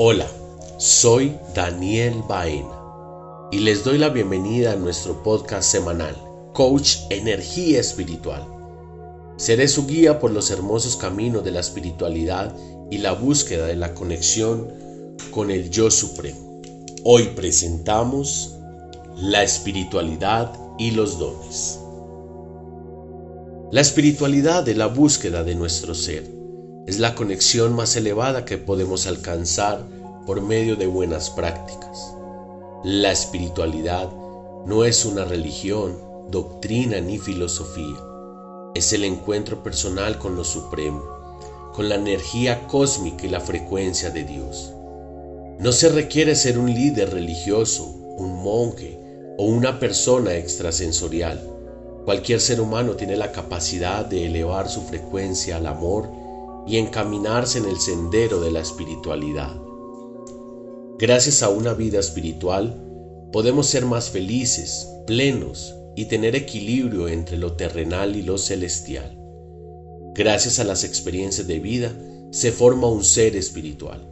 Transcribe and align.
Hola, 0.00 0.28
soy 0.76 1.36
Daniel 1.56 2.22
Baena 2.28 3.48
y 3.50 3.58
les 3.58 3.82
doy 3.82 3.98
la 3.98 4.10
bienvenida 4.10 4.70
a 4.70 4.76
nuestro 4.76 5.24
podcast 5.24 5.68
semanal, 5.68 6.14
Coach 6.52 6.98
Energía 7.10 7.80
Espiritual. 7.80 8.46
Seré 9.38 9.66
su 9.66 9.88
guía 9.88 10.20
por 10.20 10.30
los 10.30 10.52
hermosos 10.52 10.96
caminos 10.96 11.42
de 11.42 11.50
la 11.50 11.58
espiritualidad 11.58 12.54
y 12.92 12.98
la 12.98 13.10
búsqueda 13.10 13.66
de 13.66 13.74
la 13.74 13.92
conexión 13.92 14.68
con 15.32 15.50
el 15.50 15.68
Yo 15.68 15.90
Supremo. 15.90 16.62
Hoy 17.02 17.30
presentamos 17.34 18.54
la 19.16 19.42
espiritualidad 19.42 20.52
y 20.78 20.92
los 20.92 21.18
dones. 21.18 21.80
La 23.72 23.80
espiritualidad 23.80 24.68
es 24.68 24.76
la 24.76 24.86
búsqueda 24.86 25.42
de 25.42 25.56
nuestro 25.56 25.92
ser 25.92 26.37
es 26.88 26.98
la 26.98 27.14
conexión 27.14 27.74
más 27.74 27.96
elevada 27.96 28.46
que 28.46 28.56
podemos 28.56 29.06
alcanzar 29.06 29.84
por 30.24 30.40
medio 30.40 30.74
de 30.74 30.86
buenas 30.86 31.28
prácticas. 31.28 32.14
La 32.82 33.12
espiritualidad 33.12 34.10
no 34.64 34.84
es 34.84 35.04
una 35.04 35.26
religión, 35.26 35.98
doctrina 36.30 36.98
ni 36.98 37.18
filosofía. 37.18 37.98
Es 38.74 38.94
el 38.94 39.04
encuentro 39.04 39.62
personal 39.62 40.16
con 40.16 40.34
lo 40.34 40.44
supremo, 40.44 41.04
con 41.74 41.90
la 41.90 41.96
energía 41.96 42.66
cósmica 42.66 43.26
y 43.26 43.28
la 43.28 43.40
frecuencia 43.40 44.08
de 44.08 44.24
Dios. 44.24 44.72
No 45.58 45.72
se 45.72 45.90
requiere 45.90 46.34
ser 46.34 46.58
un 46.58 46.72
líder 46.72 47.10
religioso, 47.10 47.84
un 47.84 48.42
monje 48.42 48.98
o 49.36 49.44
una 49.44 49.78
persona 49.78 50.36
extrasensorial. 50.36 51.38
Cualquier 52.06 52.40
ser 52.40 52.62
humano 52.62 52.92
tiene 52.92 53.18
la 53.18 53.30
capacidad 53.30 54.06
de 54.06 54.24
elevar 54.24 54.70
su 54.70 54.80
frecuencia 54.80 55.58
al 55.58 55.66
amor 55.66 56.26
y 56.66 56.76
encaminarse 56.76 57.58
en 57.58 57.64
el 57.66 57.78
sendero 57.78 58.40
de 58.40 58.50
la 58.50 58.60
espiritualidad. 58.60 59.56
Gracias 60.98 61.42
a 61.42 61.48
una 61.48 61.74
vida 61.74 62.00
espiritual, 62.00 62.76
podemos 63.32 63.66
ser 63.66 63.86
más 63.86 64.10
felices, 64.10 64.88
plenos 65.06 65.74
y 65.94 66.06
tener 66.06 66.34
equilibrio 66.34 67.08
entre 67.08 67.36
lo 67.36 67.52
terrenal 67.52 68.16
y 68.16 68.22
lo 68.22 68.36
celestial. 68.36 69.16
Gracias 70.14 70.58
a 70.58 70.64
las 70.64 70.84
experiencias 70.84 71.46
de 71.46 71.60
vida, 71.60 71.92
se 72.30 72.52
forma 72.52 72.88
un 72.88 73.04
ser 73.04 73.36
espiritual. 73.36 74.06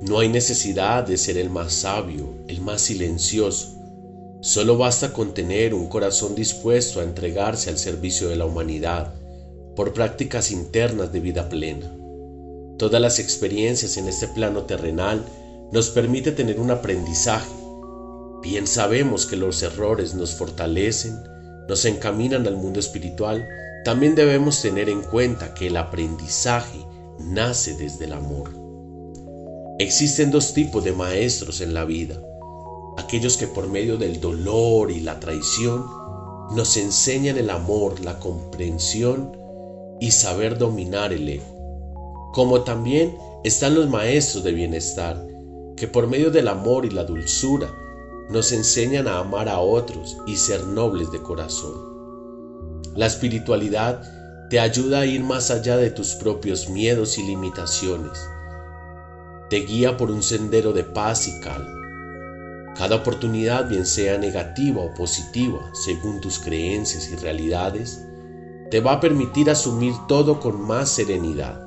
No 0.00 0.18
hay 0.18 0.28
necesidad 0.28 1.06
de 1.06 1.16
ser 1.16 1.36
el 1.36 1.50
más 1.50 1.72
sabio, 1.72 2.34
el 2.48 2.60
más 2.60 2.80
silencioso. 2.80 3.76
Solo 4.40 4.78
basta 4.78 5.12
con 5.12 5.34
tener 5.34 5.74
un 5.74 5.88
corazón 5.88 6.34
dispuesto 6.34 7.00
a 7.00 7.04
entregarse 7.04 7.70
al 7.70 7.78
servicio 7.78 8.28
de 8.28 8.36
la 8.36 8.46
humanidad 8.46 9.19
por 9.80 9.94
prácticas 9.94 10.50
internas 10.50 11.10
de 11.10 11.20
vida 11.20 11.48
plena. 11.48 11.90
Todas 12.76 13.00
las 13.00 13.18
experiencias 13.18 13.96
en 13.96 14.08
este 14.08 14.28
plano 14.28 14.64
terrenal 14.64 15.24
nos 15.72 15.88
permite 15.88 16.32
tener 16.32 16.60
un 16.60 16.70
aprendizaje. 16.70 17.48
Bien 18.42 18.66
sabemos 18.66 19.24
que 19.24 19.36
los 19.36 19.62
errores 19.62 20.12
nos 20.12 20.34
fortalecen, 20.34 21.18
nos 21.66 21.86
encaminan 21.86 22.46
al 22.46 22.56
mundo 22.56 22.78
espiritual, 22.78 23.48
también 23.82 24.14
debemos 24.14 24.60
tener 24.60 24.90
en 24.90 25.00
cuenta 25.00 25.54
que 25.54 25.68
el 25.68 25.78
aprendizaje 25.78 26.84
nace 27.18 27.74
desde 27.78 28.04
el 28.04 28.12
amor. 28.12 28.50
Existen 29.78 30.30
dos 30.30 30.52
tipos 30.52 30.84
de 30.84 30.92
maestros 30.92 31.62
en 31.62 31.72
la 31.72 31.86
vida, 31.86 32.20
aquellos 32.98 33.38
que 33.38 33.46
por 33.46 33.66
medio 33.66 33.96
del 33.96 34.20
dolor 34.20 34.90
y 34.90 35.00
la 35.00 35.18
traición 35.20 35.86
nos 36.54 36.76
enseñan 36.76 37.38
el 37.38 37.48
amor, 37.48 37.98
la 38.00 38.18
comprensión 38.18 39.39
y 40.00 40.10
saber 40.10 40.58
dominar 40.58 41.12
el 41.12 41.28
ego. 41.28 42.30
Como 42.32 42.62
también 42.62 43.16
están 43.44 43.74
los 43.74 43.88
maestros 43.88 44.42
de 44.42 44.52
bienestar, 44.52 45.26
que 45.76 45.86
por 45.86 46.06
medio 46.06 46.30
del 46.30 46.48
amor 46.48 46.84
y 46.84 46.90
la 46.90 47.04
dulzura 47.04 47.70
nos 48.30 48.52
enseñan 48.52 49.08
a 49.08 49.18
amar 49.18 49.48
a 49.48 49.58
otros 49.58 50.16
y 50.26 50.36
ser 50.36 50.64
nobles 50.64 51.10
de 51.10 51.20
corazón. 51.20 52.82
La 52.94 53.06
espiritualidad 53.06 54.02
te 54.50 54.60
ayuda 54.60 55.00
a 55.00 55.06
ir 55.06 55.22
más 55.22 55.50
allá 55.50 55.76
de 55.76 55.90
tus 55.90 56.14
propios 56.14 56.68
miedos 56.68 57.18
y 57.18 57.22
limitaciones. 57.22 58.18
Te 59.48 59.60
guía 59.60 59.96
por 59.96 60.10
un 60.10 60.22
sendero 60.22 60.72
de 60.72 60.84
paz 60.84 61.28
y 61.28 61.40
calma. 61.40 61.76
Cada 62.76 62.96
oportunidad, 62.96 63.68
bien 63.68 63.84
sea 63.84 64.16
negativa 64.16 64.80
o 64.80 64.94
positiva, 64.94 65.60
según 65.72 66.20
tus 66.20 66.38
creencias 66.38 67.10
y 67.10 67.16
realidades, 67.16 68.04
te 68.70 68.80
va 68.80 68.92
a 68.92 69.00
permitir 69.00 69.50
asumir 69.50 69.94
todo 70.06 70.38
con 70.38 70.60
más 70.60 70.90
serenidad. 70.90 71.60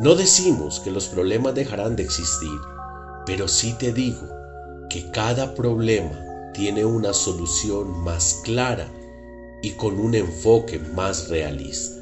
No 0.00 0.16
decimos 0.16 0.80
que 0.80 0.90
los 0.90 1.06
problemas 1.06 1.54
dejarán 1.54 1.94
de 1.94 2.02
existir, 2.02 2.58
pero 3.26 3.46
sí 3.46 3.74
te 3.78 3.92
digo 3.92 4.28
que 4.90 5.08
cada 5.12 5.54
problema 5.54 6.50
tiene 6.52 6.84
una 6.84 7.12
solución 7.12 8.02
más 8.02 8.40
clara 8.44 8.88
y 9.62 9.70
con 9.72 10.00
un 10.00 10.14
enfoque 10.14 10.78
más 10.78 11.28
realista. 11.28 12.00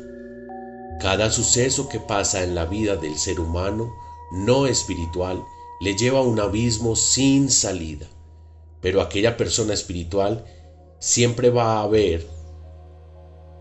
Cada 1.00 1.30
suceso 1.30 1.88
que 1.88 2.00
pasa 2.00 2.42
en 2.42 2.54
la 2.54 2.64
vida 2.64 2.96
del 2.96 3.16
ser 3.18 3.40
humano 3.40 3.92
no 4.32 4.66
espiritual 4.66 5.44
le 5.80 5.94
lleva 5.96 6.20
a 6.20 6.22
un 6.22 6.40
abismo 6.40 6.96
sin 6.96 7.50
salida, 7.50 8.06
pero 8.80 9.02
aquella 9.02 9.36
persona 9.36 9.74
espiritual 9.74 10.44
siempre 10.98 11.50
va 11.50 11.82
a 11.82 11.86
ver 11.88 12.26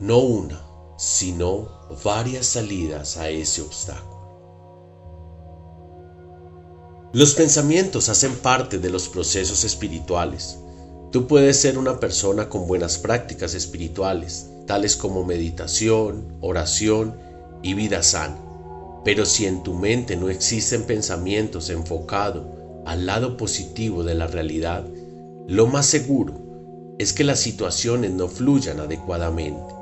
no 0.02 0.18
una, 0.18 0.60
sino 0.98 1.70
varias 2.04 2.48
salidas 2.48 3.18
a 3.18 3.30
ese 3.30 3.62
obstáculo. 3.62 4.20
Los 7.14 7.36
pensamientos 7.36 8.10
hacen 8.10 8.34
parte 8.38 8.80
de 8.80 8.90
los 8.90 9.10
procesos 9.10 9.64
espirituales. 9.64 10.58
Tú 11.12 11.28
puedes 11.28 11.58
ser 11.58 11.78
una 11.78 12.00
persona 12.00 12.50
con 12.50 12.66
buenas 12.66 12.98
prácticas 12.98 13.54
espirituales, 13.54 14.50
tales 14.66 14.96
como 14.96 15.24
meditación, 15.24 16.36
oración 16.42 17.16
y 17.62 17.76
vida 17.76 18.02
sana. 18.02 18.40
Pero 19.06 19.28
si 19.28 19.46
en 19.46 19.62
tu 19.62 19.76
mente 19.76 20.16
no 20.16 20.30
existen 20.32 20.82
pensamientos 20.84 21.70
enfocados 21.70 22.48
al 22.88 23.06
lado 23.06 23.38
positivo 23.38 24.04
de 24.04 24.16
la 24.16 24.26
realidad, 24.26 24.84
lo 25.48 25.68
más 25.68 25.86
seguro 25.86 26.34
es 26.98 27.14
que 27.14 27.24
las 27.24 27.40
situaciones 27.40 28.10
no 28.10 28.28
fluyan 28.28 28.80
adecuadamente. 28.80 29.81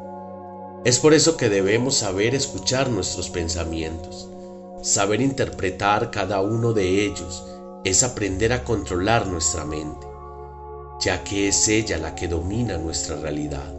Es 0.86 0.98
por 0.98 1.14
eso 1.14 1.36
que 1.36 1.50
debemos 1.50 1.96
saber 1.96 2.34
escuchar 2.34 2.90
nuestros 2.90 3.30
pensamientos. 3.30 4.30
Saber 4.82 5.20
interpretar 5.20 6.10
cada 6.10 6.40
uno 6.40 6.72
de 6.72 7.06
ellos 7.06 7.44
es 7.84 8.02
aprender 8.02 8.54
a 8.54 8.64
controlar 8.64 9.28
nuestra 9.28 9.66
mente, 9.66 10.08
ya 11.02 11.22
que 11.26 11.50
es 11.50 11.68
ella 11.68 11.98
la 11.98 12.16
que 12.16 12.30
domina 12.30 12.78
nuestra 12.78 13.18
realidad. 13.18 13.74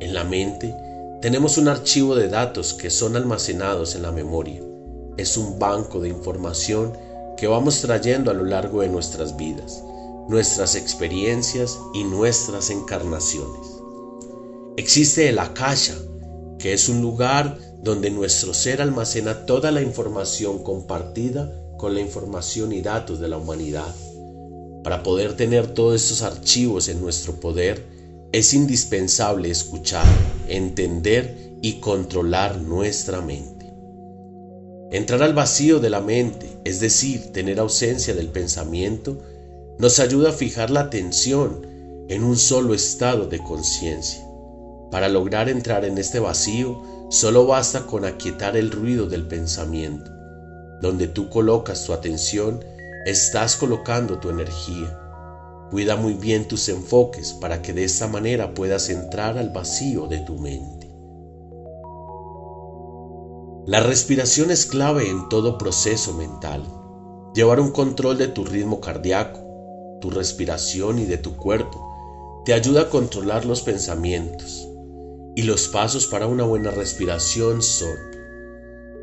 En 0.00 0.14
la 0.14 0.24
mente 0.24 0.74
tenemos 1.20 1.58
un 1.58 1.68
archivo 1.68 2.14
de 2.14 2.28
datos 2.28 2.72
que 2.72 2.88
son 2.88 3.14
almacenados 3.14 3.94
en 3.94 4.02
la 4.02 4.10
memoria. 4.10 4.62
Es 5.18 5.36
un 5.36 5.58
banco 5.58 6.00
de 6.00 6.08
información 6.08 6.96
que 7.36 7.46
vamos 7.46 7.82
trayendo 7.82 8.30
a 8.30 8.34
lo 8.34 8.44
largo 8.44 8.80
de 8.80 8.88
nuestras 8.88 9.36
vidas, 9.36 9.84
nuestras 10.28 10.76
experiencias 10.76 11.78
y 11.92 12.04
nuestras 12.04 12.70
encarnaciones. 12.70 13.82
Existe 14.78 15.28
el 15.28 15.38
akasha, 15.38 15.94
que 16.62 16.72
es 16.72 16.88
un 16.88 17.02
lugar 17.02 17.58
donde 17.82 18.08
nuestro 18.08 18.54
ser 18.54 18.80
almacena 18.80 19.46
toda 19.46 19.72
la 19.72 19.82
información 19.82 20.62
compartida 20.62 21.52
con 21.76 21.92
la 21.92 22.00
información 22.00 22.72
y 22.72 22.80
datos 22.80 23.18
de 23.18 23.26
la 23.26 23.36
humanidad. 23.36 23.92
Para 24.84 25.02
poder 25.02 25.36
tener 25.36 25.66
todos 25.66 26.00
estos 26.00 26.22
archivos 26.22 26.88
en 26.88 27.00
nuestro 27.00 27.40
poder, 27.40 27.84
es 28.30 28.54
indispensable 28.54 29.50
escuchar, 29.50 30.06
entender 30.46 31.58
y 31.62 31.80
controlar 31.80 32.60
nuestra 32.60 33.20
mente. 33.20 33.66
Entrar 34.92 35.24
al 35.24 35.34
vacío 35.34 35.80
de 35.80 35.90
la 35.90 36.00
mente, 36.00 36.60
es 36.64 36.78
decir, 36.78 37.32
tener 37.32 37.58
ausencia 37.58 38.14
del 38.14 38.28
pensamiento, 38.28 39.18
nos 39.80 39.98
ayuda 39.98 40.30
a 40.30 40.32
fijar 40.32 40.70
la 40.70 40.82
atención 40.82 41.66
en 42.08 42.22
un 42.22 42.36
solo 42.36 42.72
estado 42.72 43.26
de 43.26 43.38
conciencia. 43.38 44.31
Para 44.92 45.08
lograr 45.08 45.48
entrar 45.48 45.86
en 45.86 45.96
este 45.96 46.20
vacío, 46.20 46.82
solo 47.08 47.46
basta 47.46 47.86
con 47.86 48.04
aquietar 48.04 48.58
el 48.58 48.70
ruido 48.70 49.06
del 49.06 49.26
pensamiento. 49.26 50.10
Donde 50.82 51.08
tú 51.08 51.30
colocas 51.30 51.86
tu 51.86 51.94
atención, 51.94 52.62
estás 53.06 53.56
colocando 53.56 54.18
tu 54.18 54.28
energía. 54.28 54.98
Cuida 55.70 55.96
muy 55.96 56.12
bien 56.12 56.46
tus 56.46 56.68
enfoques 56.68 57.32
para 57.32 57.62
que 57.62 57.72
de 57.72 57.84
esta 57.84 58.06
manera 58.06 58.52
puedas 58.52 58.90
entrar 58.90 59.38
al 59.38 59.48
vacío 59.48 60.08
de 60.08 60.18
tu 60.18 60.34
mente. 60.34 60.94
La 63.64 63.80
respiración 63.80 64.50
es 64.50 64.66
clave 64.66 65.08
en 65.08 65.26
todo 65.30 65.56
proceso 65.56 66.12
mental. 66.12 66.64
Llevar 67.34 67.60
un 67.60 67.70
control 67.70 68.18
de 68.18 68.28
tu 68.28 68.44
ritmo 68.44 68.78
cardíaco, 68.82 69.40
tu 70.02 70.10
respiración 70.10 70.98
y 70.98 71.06
de 71.06 71.16
tu 71.16 71.34
cuerpo 71.34 71.88
te 72.44 72.52
ayuda 72.52 72.82
a 72.82 72.90
controlar 72.90 73.44
los 73.44 73.62
pensamientos, 73.62 74.68
y 75.34 75.42
los 75.42 75.68
pasos 75.68 76.06
para 76.06 76.26
una 76.26 76.44
buena 76.44 76.70
respiración 76.70 77.62
son 77.62 77.96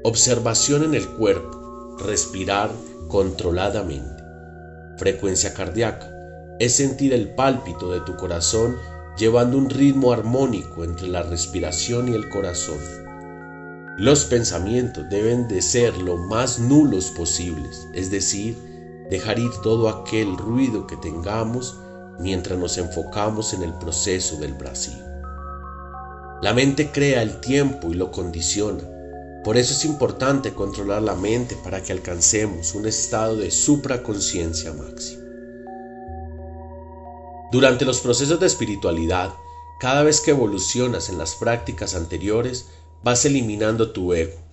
observación 0.03 0.83
en 0.83 0.95
el 0.95 1.07
cuerpo, 1.07 1.97
respirar 1.99 2.71
controladamente. 3.07 4.23
Frecuencia 4.97 5.53
cardíaca 5.53 6.09
es 6.59 6.75
sentir 6.75 7.13
el 7.13 7.29
pálpito 7.29 7.91
de 7.91 8.01
tu 8.01 8.15
corazón 8.15 8.75
llevando 9.17 9.57
un 9.57 9.69
ritmo 9.69 10.13
armónico 10.13 10.83
entre 10.83 11.07
la 11.07 11.23
respiración 11.23 12.09
y 12.09 12.13
el 12.13 12.29
corazón. 12.29 12.79
Los 13.97 14.23
pensamientos 14.25 15.09
deben 15.09 15.47
de 15.49 15.61
ser 15.61 15.97
lo 15.97 16.15
más 16.15 16.59
nulos 16.59 17.11
posibles, 17.11 17.87
es 17.93 18.09
decir, 18.11 18.57
dejar 19.09 19.39
ir 19.39 19.51
todo 19.61 19.89
aquel 19.89 20.37
ruido 20.37 20.87
que 20.87 20.95
tengamos 20.97 21.77
mientras 22.19 22.57
nos 22.57 22.77
enfocamos 22.77 23.53
en 23.53 23.63
el 23.63 23.73
proceso 23.73 24.37
del 24.37 24.53
Brasil. 24.53 24.97
La 26.41 26.53
mente 26.53 26.91
crea 26.91 27.21
el 27.21 27.41
tiempo 27.41 27.89
y 27.89 27.95
lo 27.95 28.12
condiciona. 28.12 28.83
Por 29.44 29.57
eso 29.57 29.74
es 29.74 29.86
importante 29.86 30.53
controlar 30.53 31.01
la 31.01 31.15
mente 31.15 31.56
para 31.63 31.81
que 31.81 31.91
alcancemos 31.91 32.75
un 32.75 32.86
estado 32.88 33.36
de 33.38 33.51
supraconciencia 33.51 34.74
máxima. 34.74 35.24
Durante 37.51 37.86
los 37.86 38.00
procesos 38.00 38.39
de 38.39 38.47
espiritualidad, 38.47 39.33
cada 39.80 40.03
vez 40.03 40.21
que 40.21 40.31
evolucionas 40.31 41.09
en 41.09 41.18
las 41.18 41.36
prácticas 41.36 41.95
anteriores, 41.95 42.65
vas 43.03 43.25
eliminando 43.25 43.91
tu 43.91 44.13
ego 44.13 44.50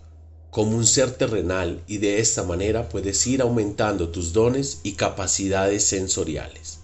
como 0.56 0.74
un 0.74 0.86
ser 0.86 1.10
terrenal 1.10 1.82
y 1.86 1.98
de 1.98 2.18
esta 2.18 2.42
manera 2.42 2.88
puedes 2.88 3.26
ir 3.26 3.42
aumentando 3.42 4.08
tus 4.08 4.32
dones 4.32 4.80
y 4.82 4.92
capacidades 4.92 5.84
sensoriales. 5.84 6.78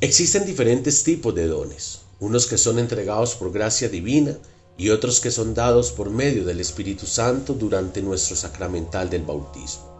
Existen 0.00 0.46
diferentes 0.46 1.04
tipos 1.04 1.34
de 1.34 1.46
dones, 1.46 1.98
unos 2.20 2.46
que 2.46 2.58
son 2.58 2.78
entregados 2.78 3.34
por 3.34 3.50
gracia 3.50 3.88
divina 3.88 4.36
y 4.76 4.90
otros 4.90 5.20
que 5.20 5.30
son 5.30 5.54
dados 5.54 5.90
por 5.90 6.10
medio 6.10 6.44
del 6.44 6.60
Espíritu 6.60 7.06
Santo 7.06 7.54
durante 7.54 8.02
nuestro 8.02 8.36
sacramental 8.36 9.10
del 9.10 9.24
bautismo. 9.24 9.90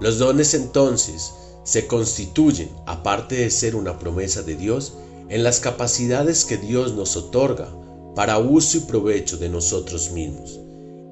Los 0.00 0.18
dones 0.18 0.54
entonces 0.54 1.32
se 1.64 1.86
constituyen, 1.86 2.70
aparte 2.86 3.36
de 3.36 3.50
ser 3.50 3.74
una 3.74 3.98
promesa 3.98 4.42
de 4.42 4.56
Dios, 4.56 4.92
en 5.28 5.42
las 5.42 5.60
capacidades 5.60 6.44
que 6.44 6.56
Dios 6.56 6.94
nos 6.94 7.16
otorga 7.16 7.68
para 8.14 8.38
uso 8.38 8.78
y 8.78 8.80
provecho 8.80 9.36
de 9.36 9.48
nosotros 9.48 10.10
mismos, 10.10 10.58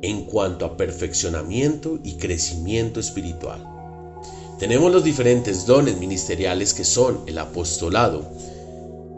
en 0.02 0.24
cuanto 0.24 0.64
a 0.64 0.76
perfeccionamiento 0.76 1.98
y 2.02 2.16
crecimiento 2.16 3.00
espiritual. 3.00 3.64
Tenemos 4.58 4.90
los 4.90 5.04
diferentes 5.04 5.66
dones 5.66 5.98
ministeriales 5.98 6.72
que 6.72 6.84
son 6.84 7.20
el 7.26 7.38
apostolado, 7.38 8.24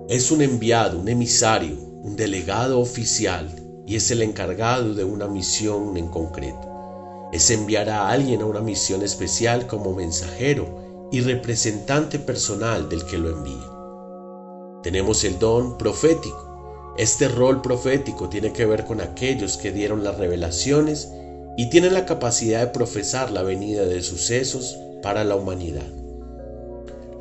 es 0.08 0.30
un 0.30 0.40
enviado, 0.40 0.98
un 0.98 1.08
emisario, 1.08 1.76
un 2.02 2.16
delegado 2.16 2.80
oficial 2.80 3.46
y 3.86 3.96
es 3.96 4.10
el 4.10 4.22
encargado 4.22 4.94
de 4.94 5.04
una 5.04 5.28
misión 5.28 5.98
en 5.98 6.08
concreto. 6.08 7.28
Es 7.30 7.50
enviar 7.50 7.90
a 7.90 8.08
alguien 8.08 8.40
a 8.40 8.46
una 8.46 8.60
misión 8.60 9.02
especial 9.02 9.66
como 9.66 9.94
mensajero 9.94 11.08
y 11.12 11.20
representante 11.20 12.18
personal 12.18 12.88
del 12.88 13.04
que 13.04 13.18
lo 13.18 13.28
envía. 13.28 14.80
Tenemos 14.82 15.24
el 15.24 15.38
don 15.38 15.76
profético. 15.76 16.94
Este 16.96 17.28
rol 17.28 17.60
profético 17.60 18.30
tiene 18.30 18.54
que 18.54 18.64
ver 18.64 18.86
con 18.86 19.02
aquellos 19.02 19.58
que 19.58 19.72
dieron 19.72 20.04
las 20.04 20.16
revelaciones 20.16 21.12
y 21.58 21.68
tienen 21.68 21.92
la 21.92 22.06
capacidad 22.06 22.60
de 22.60 22.72
profesar 22.72 23.30
la 23.30 23.42
venida 23.42 23.84
de 23.84 24.00
sucesos 24.02 24.78
para 25.02 25.22
la 25.24 25.36
humanidad. 25.36 25.86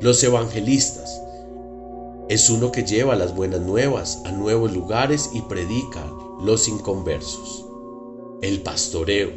Los 0.00 0.24
evangelistas 0.24 1.20
es 2.28 2.50
uno 2.50 2.70
que 2.70 2.84
lleva 2.84 3.16
las 3.16 3.34
buenas 3.34 3.60
nuevas 3.60 4.20
a 4.26 4.32
nuevos 4.32 4.72
lugares 4.72 5.30
y 5.32 5.40
predica 5.42 6.04
los 6.42 6.68
inconversos. 6.68 7.64
El 8.42 8.60
pastoreo 8.60 9.30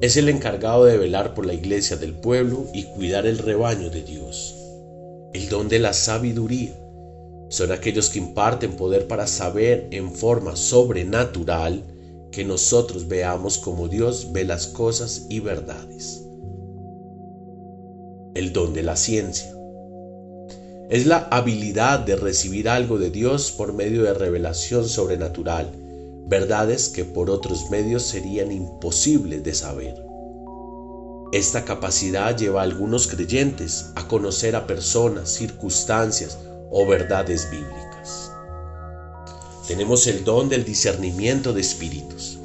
es 0.00 0.16
el 0.16 0.30
encargado 0.30 0.86
de 0.86 0.96
velar 0.96 1.34
por 1.34 1.44
la 1.44 1.52
iglesia 1.52 1.98
del 1.98 2.14
pueblo 2.14 2.64
y 2.72 2.84
cuidar 2.84 3.26
el 3.26 3.36
rebaño 3.36 3.90
de 3.90 4.02
Dios. 4.02 4.56
El 5.34 5.50
don 5.50 5.68
de 5.68 5.80
la 5.80 5.92
sabiduría 5.92 6.72
son 7.50 7.72
aquellos 7.72 8.08
que 8.08 8.18
imparten 8.20 8.72
poder 8.72 9.06
para 9.06 9.26
saber 9.26 9.88
en 9.90 10.10
forma 10.10 10.56
sobrenatural 10.56 11.84
que 12.32 12.44
nosotros 12.44 13.06
veamos 13.06 13.58
como 13.58 13.88
Dios 13.88 14.32
ve 14.32 14.44
las 14.44 14.66
cosas 14.66 15.26
y 15.28 15.40
verdades. 15.40 16.24
El 18.34 18.52
don 18.54 18.72
de 18.72 18.82
la 18.82 18.96
ciencia 18.96 19.59
es 20.90 21.06
la 21.06 21.28
habilidad 21.30 22.00
de 22.00 22.16
recibir 22.16 22.68
algo 22.68 22.98
de 22.98 23.10
Dios 23.10 23.52
por 23.52 23.72
medio 23.72 24.02
de 24.02 24.12
revelación 24.12 24.88
sobrenatural 24.88 25.70
verdades 26.26 26.88
que 26.88 27.04
por 27.04 27.30
otros 27.30 27.70
medios 27.70 28.04
serían 28.04 28.52
imposibles 28.52 29.42
de 29.42 29.54
saber. 29.54 29.94
Esta 31.32 31.64
capacidad 31.64 32.36
lleva 32.36 32.60
a 32.60 32.64
algunos 32.64 33.06
creyentes 33.06 33.90
a 33.94 34.06
conocer 34.06 34.54
a 34.56 34.66
personas, 34.66 35.30
circunstancias 35.30 36.38
o 36.70 36.86
verdades 36.86 37.48
bíblicas. 37.50 38.30
Tenemos 39.68 40.06
el 40.06 40.24
don 40.24 40.48
del 40.48 40.64
discernimiento 40.64 41.52
de 41.52 41.60
espíritus 41.60 42.38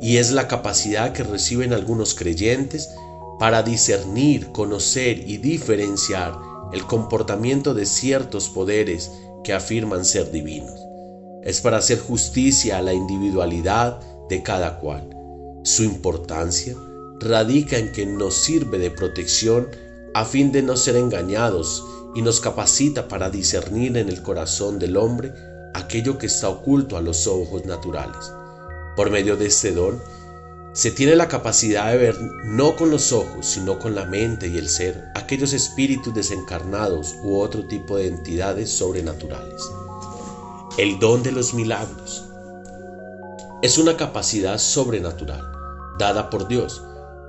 y 0.00 0.16
es 0.16 0.32
la 0.32 0.48
capacidad 0.48 1.12
que 1.12 1.22
reciben 1.22 1.72
algunos 1.72 2.14
creyentes 2.14 2.90
para 3.38 3.62
discernir, 3.62 4.50
conocer 4.52 5.18
y 5.18 5.36
diferenciar 5.36 6.51
el 6.72 6.86
comportamiento 6.86 7.74
de 7.74 7.86
ciertos 7.86 8.48
poderes 8.48 9.10
que 9.44 9.52
afirman 9.52 10.04
ser 10.04 10.30
divinos 10.30 10.80
es 11.42 11.60
para 11.60 11.78
hacer 11.78 11.98
justicia 11.98 12.78
a 12.78 12.82
la 12.82 12.94
individualidad 12.94 14.00
de 14.28 14.42
cada 14.42 14.78
cual. 14.78 15.08
Su 15.64 15.82
importancia 15.82 16.76
radica 17.20 17.78
en 17.78 17.92
que 17.92 18.06
nos 18.06 18.34
sirve 18.34 18.78
de 18.78 18.90
protección 18.90 19.68
a 20.14 20.24
fin 20.24 20.52
de 20.52 20.62
no 20.62 20.76
ser 20.76 20.96
engañados 20.96 21.84
y 22.14 22.22
nos 22.22 22.40
capacita 22.40 23.08
para 23.08 23.30
discernir 23.30 23.96
en 23.96 24.08
el 24.08 24.22
corazón 24.22 24.78
del 24.78 24.96
hombre 24.96 25.32
aquello 25.74 26.18
que 26.18 26.26
está 26.26 26.48
oculto 26.48 26.96
a 26.96 27.00
los 27.00 27.26
ojos 27.26 27.64
naturales. 27.64 28.30
Por 28.96 29.10
medio 29.10 29.36
de 29.36 29.46
este 29.46 29.72
don, 29.72 30.00
se 30.74 30.90
tiene 30.90 31.14
la 31.16 31.28
capacidad 31.28 31.92
de 31.92 31.98
ver 31.98 32.18
no 32.44 32.76
con 32.76 32.90
los 32.90 33.12
ojos, 33.12 33.44
sino 33.44 33.78
con 33.78 33.94
la 33.94 34.06
mente 34.06 34.48
y 34.48 34.56
el 34.56 34.70
ser 34.70 35.04
aquellos 35.14 35.52
espíritus 35.52 36.14
desencarnados 36.14 37.14
u 37.22 37.38
otro 37.40 37.66
tipo 37.66 37.98
de 37.98 38.06
entidades 38.06 38.70
sobrenaturales. 38.70 39.62
El 40.78 40.98
don 40.98 41.22
de 41.22 41.32
los 41.32 41.52
milagros 41.52 42.24
es 43.60 43.76
una 43.76 43.98
capacidad 43.98 44.56
sobrenatural 44.56 45.42
dada 45.98 46.30
por 46.30 46.48
Dios 46.48 46.82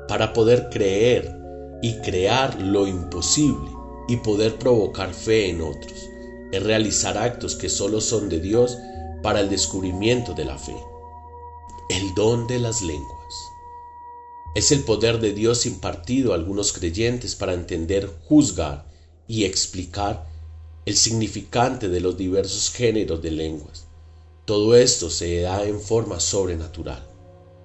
para 0.07 0.31
poder 0.31 0.69
creer 0.69 1.37
y 1.81 1.97
crear 1.97 2.61
lo 2.61 2.87
imposible 2.87 3.69
y 4.07 4.17
poder 4.17 4.57
provocar 4.57 5.13
fe 5.13 5.49
en 5.49 5.61
otros. 5.61 6.09
Es 6.53 6.63
realizar 6.63 7.17
actos 7.17 7.55
que 7.55 7.67
solo 7.67 7.99
son 7.99 8.29
de 8.29 8.39
Dios 8.39 8.77
para 9.21 9.41
el 9.41 9.49
descubrimiento 9.49 10.33
de 10.33 10.45
la 10.45 10.57
fe. 10.57 10.77
El 11.89 12.13
don 12.15 12.47
de 12.47 12.59
las 12.59 12.81
lenguas 12.81 13.22
es 14.55 14.71
el 14.71 14.83
poder 14.83 15.19
de 15.19 15.33
Dios 15.33 15.65
impartido 15.65 16.31
a 16.31 16.35
algunos 16.35 16.73
creyentes 16.73 17.35
para 17.35 17.53
entender, 17.53 18.09
juzgar 18.25 18.85
y 19.27 19.45
explicar 19.45 20.27
el 20.85 20.95
significante 20.95 21.89
de 21.89 22.01
los 22.01 22.17
diversos 22.17 22.69
géneros 22.69 23.21
de 23.21 23.31
lenguas. 23.31 23.85
Todo 24.45 24.75
esto 24.75 25.09
se 25.09 25.41
da 25.41 25.63
en 25.63 25.79
forma 25.79 26.19
sobrenatural. 26.19 27.03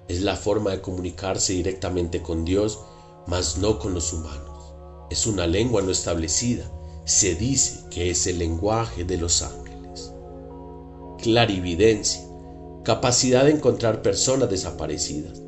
Es 0.07 0.21
la 0.21 0.35
forma 0.35 0.71
de 0.71 0.81
comunicarse 0.81 1.53
directamente 1.53 2.21
con 2.23 2.43
Dios, 2.43 2.79
mas 3.27 3.57
no 3.57 3.77
con 3.77 3.93
los 3.93 4.11
humanos. 4.13 4.73
Es 5.11 5.27
una 5.27 5.45
lengua 5.45 5.81
no 5.81 5.91
establecida. 5.91 6.71
Se 7.05 7.35
dice 7.35 7.81
que 7.91 8.09
es 8.09 8.25
el 8.25 8.39
lenguaje 8.39 9.03
de 9.03 9.17
los 9.17 9.41
ángeles. 9.43 10.11
Clarividencia. 11.21 12.21
Capacidad 12.83 13.43
de 13.43 13.51
encontrar 13.51 14.01
personas 14.01 14.49
desaparecidas, 14.49 15.41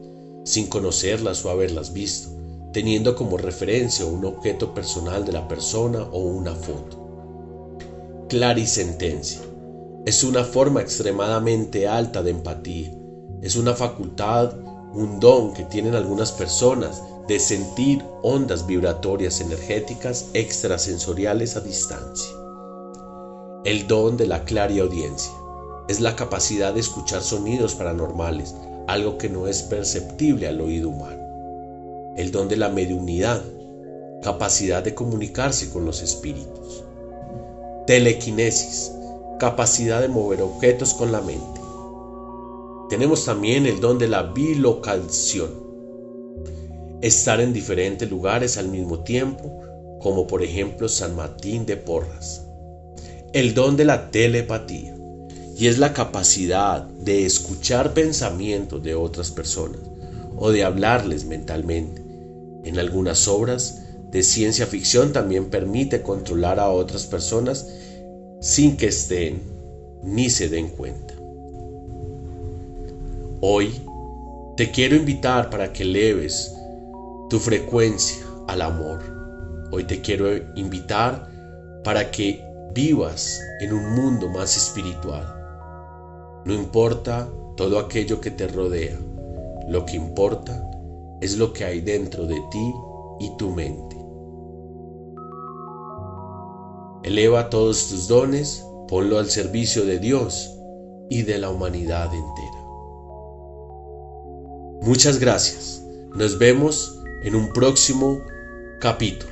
sin 0.44 0.68
conocerlas 0.68 1.46
o 1.46 1.50
haberlas 1.50 1.94
visto, 1.94 2.30
teniendo 2.74 3.16
como 3.16 3.38
referencia 3.38 4.06
un 4.06 4.26
objeto 4.26 4.74
personal 4.74 5.26
de 5.26 5.34
la 5.34 5.48
persona 5.48 6.04
o 6.12 6.20
una 6.20 6.56
foto 6.56 7.02
clarisentencia. 8.32 9.42
Es 10.06 10.24
una 10.24 10.46
forma 10.46 10.80
extremadamente 10.80 11.86
alta 11.86 12.24
de 12.24 12.32
empatía. 12.32 12.90
Es 13.42 13.58
una 13.58 13.74
facultad, 13.74 14.54
un 14.94 15.20
don 15.20 15.54
que 15.54 15.66
tienen 15.66 15.96
algunas 15.96 16.32
personas 16.32 17.04
de 17.28 17.42
sentir 17.42 18.02
ondas 18.24 18.66
vibratorias 18.66 19.42
energéticas 19.42 20.28
extrasensoriales 20.34 21.58
a 21.58 21.60
distancia. 21.60 22.32
El 23.66 23.86
don 23.88 24.16
de 24.16 24.28
la 24.28 24.46
audiencia 24.80 25.34
es 25.90 26.00
la 26.00 26.16
capacidad 26.16 26.74
de 26.74 26.80
escuchar 26.80 27.22
sonidos 27.22 27.76
paranormales, 27.76 28.56
algo 28.92 29.18
que 29.18 29.30
no 29.30 29.48
es 29.48 29.64
perceptible 29.64 30.48
al 30.48 30.60
oído 30.60 30.90
humano. 30.90 32.14
El 32.18 32.32
don 32.32 32.50
de 32.50 32.58
la 32.58 32.70
mediunidad, 32.70 33.42
capacidad 34.22 34.84
de 34.84 34.94
comunicarse 34.94 35.70
con 35.70 35.86
los 35.86 36.02
espíritus. 36.02 36.84
Telequinesis, 37.88 38.92
capacidad 39.40 40.02
de 40.02 40.10
mover 40.10 40.42
objetos 40.42 40.94
con 40.94 41.12
la 41.12 41.22
mente. 41.22 41.62
Tenemos 42.90 43.26
también 43.26 43.66
el 43.66 43.80
don 43.80 43.98
de 43.98 44.08
la 44.10 44.24
bilocación. 44.24 45.62
estar 47.02 47.42
en 47.42 47.52
diferentes 47.52 48.08
lugares 48.12 48.58
al 48.58 48.68
mismo 48.68 49.00
tiempo, 49.00 49.52
como 50.02 50.28
por 50.28 50.44
ejemplo 50.44 50.88
San 50.88 51.16
Martín 51.16 51.66
de 51.66 51.78
Porras. 51.78 52.46
El 53.34 53.56
don 53.56 53.76
de 53.76 53.86
la 53.86 54.12
telepatía, 54.12 54.91
y 55.58 55.68
es 55.68 55.78
la 55.78 55.94
capacidad 55.94 56.84
de 56.84 57.26
escuchar 57.26 57.94
pensamientos 57.94 58.82
de 58.84 58.96
otras 58.96 59.32
personas 59.32 59.80
o 60.38 60.52
de 60.52 60.64
hablarles 60.64 61.26
mentalmente. 61.26 62.02
En 62.64 62.80
algunas 62.80 63.28
obras 63.28 63.82
de 64.12 64.24
ciencia 64.24 64.66
ficción 64.68 65.14
también 65.14 65.50
permite 65.50 66.02
controlar 66.02 66.60
a 66.60 66.70
otras 66.70 67.06
personas 67.06 67.68
sin 68.40 68.76
que 68.76 68.88
estén 68.88 69.42
ni 70.04 70.30
se 70.30 70.50
den 70.50 70.70
cuenta. 70.70 71.14
Hoy 73.40 73.82
te 74.58 74.72
quiero 74.72 74.96
invitar 74.96 75.50
para 75.50 75.72
que 75.72 75.84
eleves 75.84 76.54
tu 77.30 77.40
frecuencia 77.40 78.24
al 78.48 78.62
amor. 78.62 79.00
Hoy 79.72 79.84
te 79.86 80.02
quiero 80.02 80.28
invitar 80.56 81.30
para 81.84 82.12
que 82.12 82.44
vivas 82.74 83.40
en 83.62 83.74
un 83.74 83.96
mundo 83.96 84.28
más 84.30 84.56
espiritual. 84.58 85.41
No 86.46 86.54
importa 86.54 87.30
todo 87.56 87.78
aquello 87.78 88.20
que 88.20 88.32
te 88.32 88.48
rodea, 88.48 88.98
lo 89.70 89.86
que 89.86 89.96
importa 89.96 90.68
es 91.22 91.38
lo 91.38 91.54
que 91.54 91.66
hay 91.66 91.82
dentro 91.82 92.26
de 92.26 92.42
ti 92.50 92.74
y 93.20 93.38
tu 93.38 93.52
mente. 93.52 93.96
Eleva 97.04 97.50
todos 97.50 97.90
tus 97.90 98.08
dones, 98.08 98.66
ponlo 98.88 99.20
al 99.20 99.28
servicio 99.28 99.86
de 99.86 100.00
Dios 100.00 100.52
y 101.10 101.22
de 101.24 101.38
la 101.38 101.50
humanidad 101.50 102.06
entera. 102.06 102.62
Muchas 104.82 105.20
gracias. 105.20 105.84
Nos 106.16 106.40
vemos 106.40 107.00
en 107.24 107.36
un 107.36 107.54
próximo 107.54 108.20
capítulo. 108.80 109.32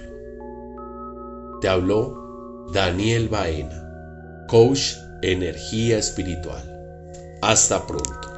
Te 1.61 1.67
habló 1.67 2.67
Daniel 2.71 3.29
Baena, 3.29 4.45
coach 4.47 4.93
energía 5.23 5.97
espiritual. 5.97 6.78
Hasta 7.41 7.85
pronto. 7.87 8.28